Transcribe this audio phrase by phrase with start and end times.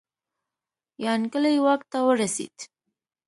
[1.03, 2.57] یانګلي واک ته ورسېد.